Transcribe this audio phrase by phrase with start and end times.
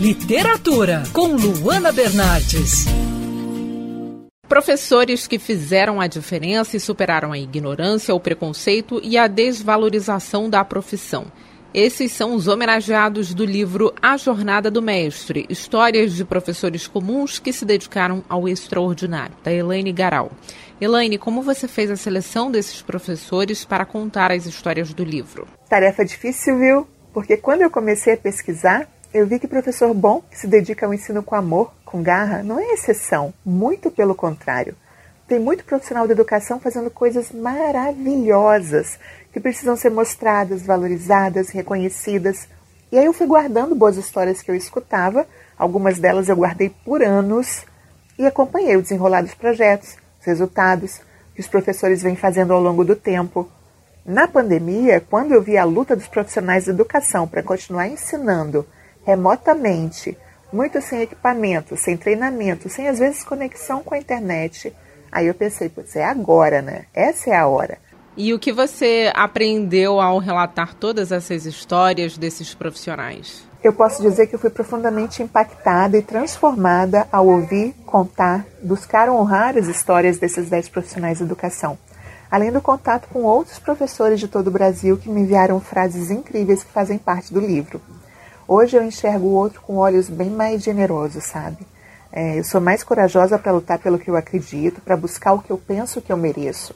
[0.00, 2.86] Literatura, com Luana Bernardes.
[4.48, 10.64] Professores que fizeram a diferença e superaram a ignorância, o preconceito e a desvalorização da
[10.64, 11.26] profissão.
[11.74, 17.52] Esses são os homenageados do livro A Jornada do Mestre, histórias de professores comuns que
[17.52, 20.32] se dedicaram ao extraordinário, da Elaine Garal.
[20.80, 25.46] Elaine, como você fez a seleção desses professores para contar as histórias do livro?
[25.68, 26.88] Tarefa difícil, viu?
[27.12, 30.94] Porque quando eu comecei a pesquisar, eu vi que professor bom, que se dedica ao
[30.94, 34.76] ensino com amor, com garra, não é exceção, muito pelo contrário.
[35.26, 38.98] Tem muito profissional de educação fazendo coisas maravilhosas
[39.32, 42.48] que precisam ser mostradas, valorizadas, reconhecidas.
[42.92, 45.26] E aí eu fui guardando boas histórias que eu escutava,
[45.58, 47.64] algumas delas eu guardei por anos
[48.16, 51.00] e acompanhei o desenrolar dos projetos, os resultados
[51.34, 53.48] que os professores vêm fazendo ao longo do tempo.
[54.04, 58.66] Na pandemia, quando eu vi a luta dos profissionais de educação para continuar ensinando
[59.04, 60.16] remotamente,
[60.52, 64.74] muito sem equipamento, sem treinamento, sem às vezes conexão com a internet.
[65.10, 66.84] Aí eu pensei, putz, é agora, né?
[66.94, 67.78] Essa é a hora.
[68.16, 73.48] E o que você aprendeu ao relatar todas essas histórias desses profissionais?
[73.62, 79.56] Eu posso dizer que eu fui profundamente impactada e transformada ao ouvir, contar, buscar honrar
[79.56, 81.78] as histórias desses dez profissionais de educação.
[82.30, 86.64] Além do contato com outros professores de todo o Brasil que me enviaram frases incríveis
[86.64, 87.80] que fazem parte do livro.
[88.52, 91.58] Hoje eu enxergo o outro com olhos bem mais generosos, sabe?
[92.10, 95.52] É, eu sou mais corajosa para lutar pelo que eu acredito, para buscar o que
[95.52, 96.74] eu penso que eu mereço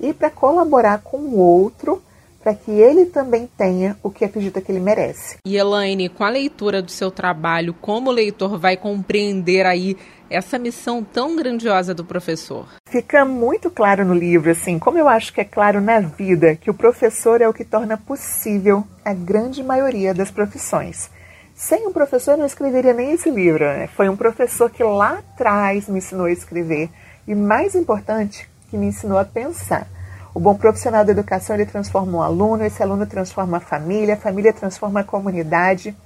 [0.00, 2.02] e para colaborar com o outro
[2.42, 5.36] para que ele também tenha o que acredita que ele merece.
[5.46, 9.96] E Elaine, com a leitura do seu trabalho, como o leitor vai compreender aí
[10.34, 12.66] essa missão tão grandiosa do professor?
[12.88, 16.70] Fica muito claro no livro, assim, como eu acho que é claro na vida, que
[16.70, 21.08] o professor é o que torna possível a grande maioria das profissões.
[21.54, 23.64] Sem um professor eu não escreveria nem esse livro.
[23.64, 23.86] Né?
[23.86, 26.90] Foi um professor que lá atrás me ensinou a escrever
[27.28, 29.86] e, mais importante, que me ensinou a pensar.
[30.34, 34.18] O bom profissional da educação ele transforma um aluno, esse aluno transforma a família, a
[34.18, 35.96] família transforma a comunidade.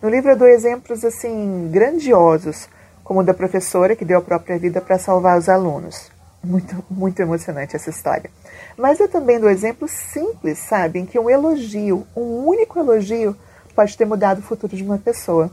[0.00, 2.66] No livro eu dou exemplos assim grandiosos
[3.08, 6.10] como da professora que deu a própria vida para salvar os alunos.
[6.44, 8.30] Muito, muito emocionante essa história.
[8.76, 13.34] Mas eu também dou exemplos simples, sabe, em que um elogio, um único elogio,
[13.74, 15.50] pode ter mudado o futuro de uma pessoa.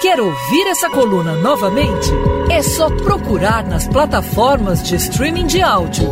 [0.00, 2.08] Quer ouvir essa coluna novamente?
[2.50, 6.10] É só procurar nas plataformas de streaming de áudio.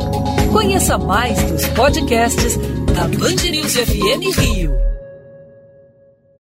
[0.53, 2.59] Conheça mais dos podcasts
[2.95, 4.96] da Band News FM Rio.